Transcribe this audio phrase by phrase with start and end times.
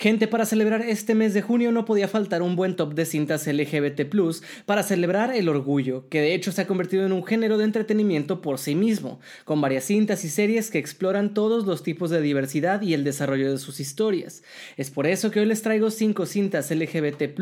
[0.00, 3.48] Gente, para celebrar este mes de junio no podía faltar un buen top de cintas
[3.48, 4.02] LGBT
[4.64, 8.40] para celebrar el orgullo, que de hecho se ha convertido en un género de entretenimiento
[8.40, 12.80] por sí mismo, con varias cintas y series que exploran todos los tipos de diversidad
[12.80, 14.44] y el desarrollo de sus historias.
[14.76, 17.36] Es por eso que hoy les traigo 5 cintas LGBT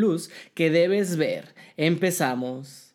[0.55, 1.55] que debes ver.
[1.77, 2.86] Empezamos.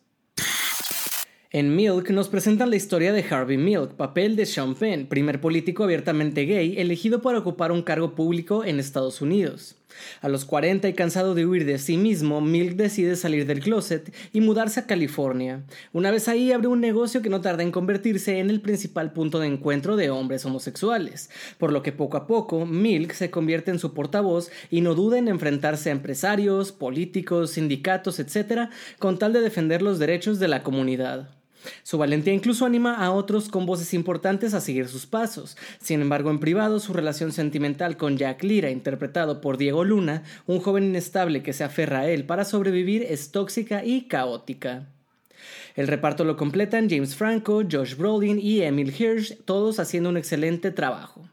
[1.54, 5.84] En Milk nos presentan la historia de Harvey Milk, papel de Sean Penn, primer político
[5.84, 9.76] abiertamente gay elegido para ocupar un cargo público en Estados Unidos.
[10.22, 14.14] A los 40 y cansado de huir de sí mismo, Milk decide salir del closet
[14.32, 15.62] y mudarse a California.
[15.92, 19.38] Una vez ahí abre un negocio que no tarda en convertirse en el principal punto
[19.38, 23.78] de encuentro de hombres homosexuales, por lo que poco a poco Milk se convierte en
[23.78, 29.42] su portavoz y no duda en enfrentarse a empresarios, políticos, sindicatos, etc., con tal de
[29.42, 31.41] defender los derechos de la comunidad.
[31.82, 35.56] Su valentía incluso anima a otros con voces importantes a seguir sus pasos.
[35.80, 40.60] Sin embargo, en privado, su relación sentimental con Jack Lira, interpretado por Diego Luna, un
[40.60, 44.86] joven inestable que se aferra a él para sobrevivir, es tóxica y caótica.
[45.74, 50.70] El reparto lo completan James Franco, Josh Brolin y Emil Hirsch, todos haciendo un excelente
[50.70, 51.28] trabajo.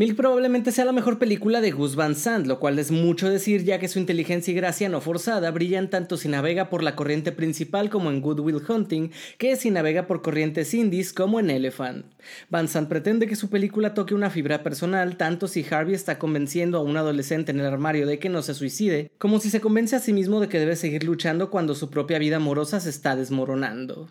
[0.00, 3.64] Milk probablemente sea la mejor película de Gus Van Sant, lo cual es mucho decir
[3.64, 7.32] ya que su inteligencia y gracia no forzada brillan tanto si navega por la corriente
[7.32, 12.06] principal como en Good Will Hunting, que si navega por corrientes indies como en Elephant.
[12.48, 16.78] Van Sant pretende que su película toque una fibra personal tanto si Harvey está convenciendo
[16.78, 19.96] a un adolescente en el armario de que no se suicide, como si se convence
[19.96, 23.16] a sí mismo de que debe seguir luchando cuando su propia vida amorosa se está
[23.16, 24.08] desmoronando.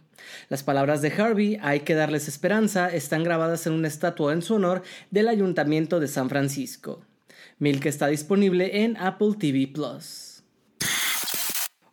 [0.49, 4.55] Las palabras de Harvey, hay que darles esperanza, están grabadas en una estatua en su
[4.55, 7.05] honor del ayuntamiento de San Francisco.
[7.57, 10.43] Milk está disponible en Apple TV Plus.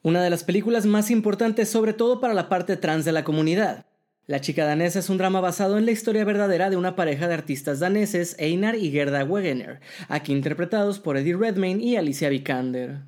[0.03, 3.87] Una de las películas más importantes sobre todo para la parte trans de la comunidad.
[4.27, 7.35] La chica danesa es un drama basado en la historia verdadera de una pareja de
[7.35, 13.03] artistas daneses, Einar y Gerda Wegener, aquí interpretados por Eddie Redmayne y Alicia Vikander.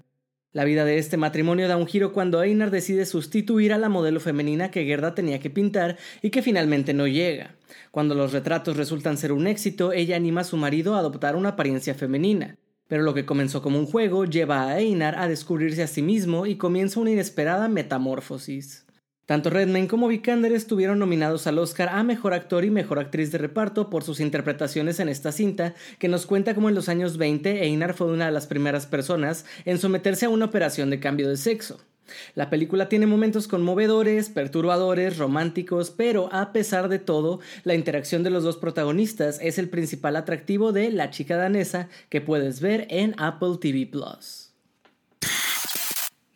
[0.53, 4.19] La vida de este matrimonio da un giro cuando Einar decide sustituir a la modelo
[4.19, 7.57] femenina que Gerda tenía que pintar y que finalmente no llega.
[7.91, 11.51] Cuando los retratos resultan ser un éxito, ella anima a su marido a adoptar una
[11.51, 12.57] apariencia femenina.
[12.87, 16.47] Pero lo que comenzó como un juego lleva a Einar a descubrirse a sí mismo
[16.47, 18.88] y comienza una inesperada metamorfosis.
[19.29, 23.37] Tanto Redmayne como Vikander estuvieron nominados al Oscar a Mejor Actor y Mejor Actriz de
[23.37, 27.63] Reparto por sus interpretaciones en esta cinta, que nos cuenta cómo en los años 20
[27.63, 31.37] Einar fue una de las primeras personas en someterse a una operación de cambio de
[31.37, 31.79] sexo.
[32.37, 38.31] La película tiene momentos conmovedores, perturbadores, románticos, pero a pesar de todo, la interacción de
[38.31, 43.15] los dos protagonistas es el principal atractivo de La chica danesa que puedes ver en
[43.19, 44.48] Apple TV Plus.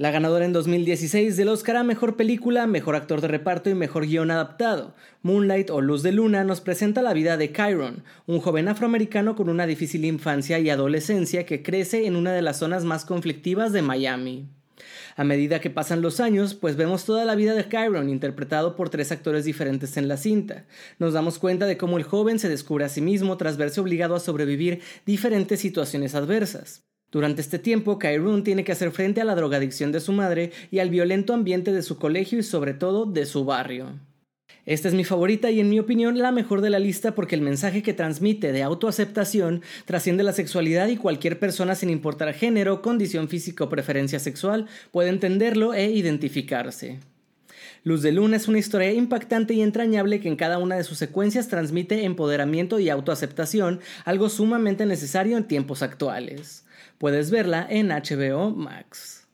[0.03, 4.05] La ganadora en 2016 del Oscar a Mejor Película, Mejor Actor de Reparto y Mejor
[4.05, 8.67] Guión Adaptado, Moonlight o Luz de Luna, nos presenta la vida de Chiron, un joven
[8.67, 13.05] afroamericano con una difícil infancia y adolescencia que crece en una de las zonas más
[13.05, 14.49] conflictivas de Miami.
[15.15, 18.91] A medida que pasan los años, pues vemos toda la vida de Chiron, interpretado por
[18.91, 20.65] tres actores diferentes en la cinta.
[20.99, 24.17] Nos damos cuenta de cómo el joven se descubre a sí mismo tras verse obligado
[24.17, 26.83] a sobrevivir diferentes situaciones adversas.
[27.13, 30.79] Durante este tiempo, Kyrun tiene que hacer frente a la drogadicción de su madre y
[30.79, 33.91] al violento ambiente de su colegio y sobre todo de su barrio.
[34.65, 37.43] Esta es mi favorita y en mi opinión la mejor de la lista porque el
[37.43, 43.29] mensaje que transmite de autoaceptación trasciende la sexualidad y cualquier persona sin importar género, condición
[43.29, 47.01] física o preferencia sexual puede entenderlo e identificarse.
[47.85, 50.97] Luz de Luna es una historia impactante y entrañable que en cada una de sus
[50.97, 56.65] secuencias transmite empoderamiento y autoaceptación, algo sumamente necesario en tiempos actuales.
[57.03, 59.27] Puedes verla en HBO Max.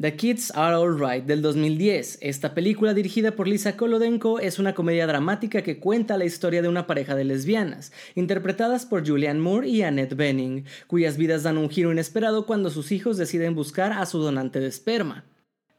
[0.00, 2.16] The Kids Are Alright del 2010.
[2.22, 6.68] Esta película dirigida por Lisa Kolodenko es una comedia dramática que cuenta la historia de
[6.68, 11.68] una pareja de lesbianas, interpretadas por Julianne Moore y Annette Bening, cuyas vidas dan un
[11.68, 15.26] giro inesperado cuando sus hijos deciden buscar a su donante de esperma.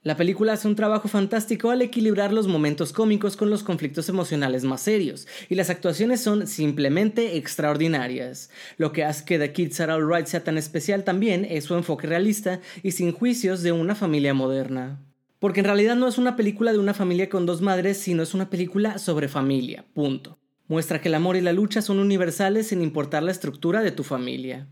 [0.03, 4.65] La película hace un trabajo fantástico al equilibrar los momentos cómicos con los conflictos emocionales
[4.65, 8.49] más serios, y las actuaciones son simplemente extraordinarias.
[8.75, 12.05] Lo que hace que The Kids Are Alright sea tan especial también es su enfoque
[12.05, 14.99] realista y sin juicios de una familia moderna.
[15.39, 18.33] Porque en realidad no es una película de una familia con dos madres, sino es
[18.33, 20.37] una película sobre familia, punto.
[20.67, 24.03] Muestra que el amor y la lucha son universales sin importar la estructura de tu
[24.03, 24.67] familia.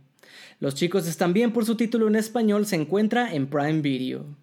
[0.60, 4.41] Los chicos están bien por su título en español se encuentra en Prime Video.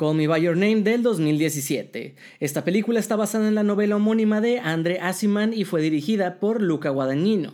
[0.00, 2.14] Call Me By Your Name del 2017.
[2.38, 6.62] Esta película está basada en la novela homónima de Andre Asiman y fue dirigida por
[6.62, 7.52] Luca Guadagnino.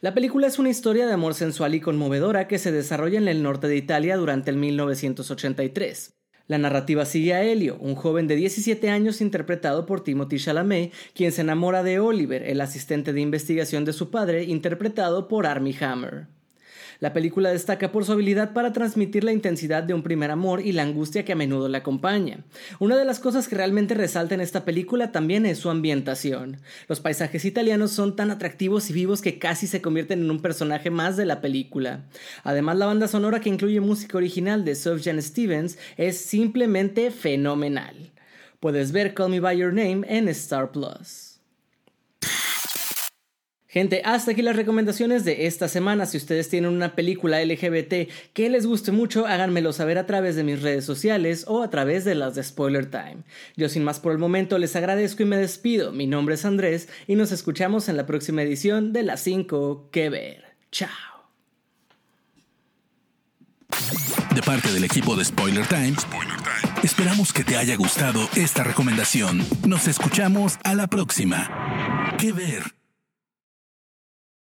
[0.00, 3.42] La película es una historia de amor sensual y conmovedora que se desarrolla en el
[3.42, 6.14] norte de Italia durante el 1983.
[6.46, 11.32] La narrativa sigue a Helio, un joven de 17 años interpretado por Timothy Chalamet, quien
[11.32, 16.37] se enamora de Oliver, el asistente de investigación de su padre, interpretado por Armie Hammer.
[17.00, 20.72] La película destaca por su habilidad para transmitir la intensidad de un primer amor y
[20.72, 22.44] la angustia que a menudo le acompaña.
[22.80, 26.56] Una de las cosas que realmente resalta en esta película también es su ambientación.
[26.88, 30.90] Los paisajes italianos son tan atractivos y vivos que casi se convierten en un personaje
[30.90, 32.04] más de la película.
[32.42, 38.10] Además, la banda sonora que incluye música original de Sufjan Stevens es simplemente fenomenal.
[38.58, 41.27] Puedes ver Call Me By Your Name en Star Plus.
[43.70, 46.06] Gente, hasta aquí las recomendaciones de esta semana.
[46.06, 50.44] Si ustedes tienen una película LGBT que les guste mucho, háganmelo saber a través de
[50.44, 53.18] mis redes sociales o a través de las de Spoiler Time.
[53.56, 55.92] Yo sin más por el momento les agradezco y me despido.
[55.92, 60.08] Mi nombre es Andrés y nos escuchamos en la próxima edición de las 5 que
[60.08, 60.44] ver.
[60.72, 60.88] Chao.
[64.34, 65.94] De parte del equipo de Spoiler Time,
[66.82, 69.44] esperamos que te haya gustado esta recomendación.
[69.66, 72.14] Nos escuchamos a la próxima.
[72.18, 72.77] ¿Qué ver?